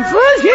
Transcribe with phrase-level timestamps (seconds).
[0.00, 0.48] 看仔细，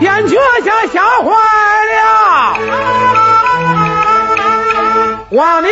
[0.00, 1.30] 点脚下吓坏
[1.92, 2.56] 了，
[5.32, 5.62] 往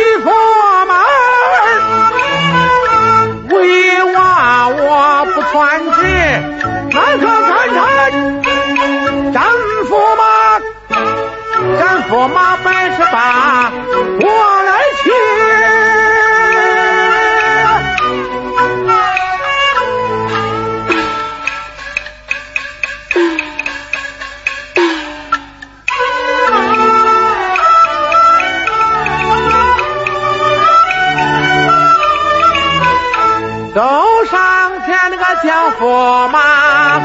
[35.43, 36.99] 前那个将驸马，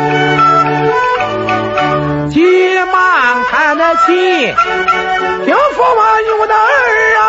[2.30, 4.54] 急忙抬得起，
[5.44, 6.66] 听驸马有的儿
[7.18, 7.22] 啊，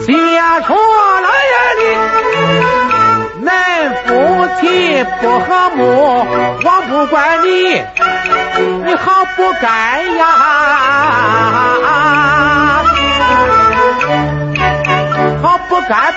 [0.00, 0.12] 写
[0.66, 0.74] 出
[1.22, 1.82] 来呀你，
[3.46, 3.48] 恁
[4.06, 4.10] 夫
[4.60, 4.62] 妻
[5.20, 5.46] 不和
[5.76, 5.80] 睦，
[6.64, 7.46] 我不怪你，
[8.86, 9.66] 你好不该
[10.16, 10.71] 呀。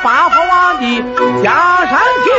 [0.06, 1.02] 不该把火往的
[1.44, 1.52] 江
[1.88, 2.30] 山去，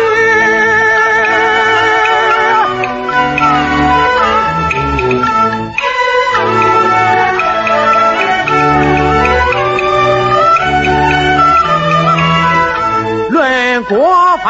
[13.31, 14.47] 论国法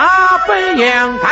[0.47, 0.85] 本应
[1.23, 1.27] 该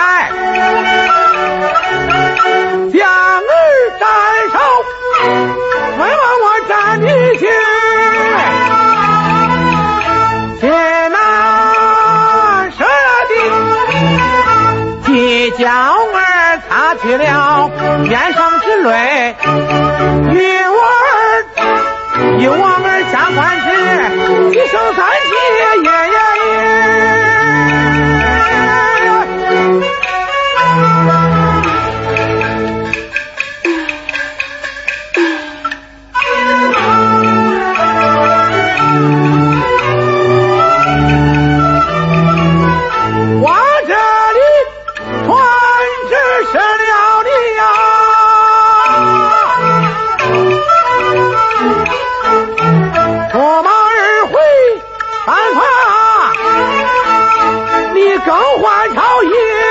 [15.59, 17.70] 娇儿擦去了
[18.03, 19.37] 面上之泪
[20.33, 21.45] 女我儿
[22.39, 23.67] 与我儿下官是
[24.51, 25.14] 一生三
[55.27, 55.61] 安排
[57.95, 59.64] 你更换朝衣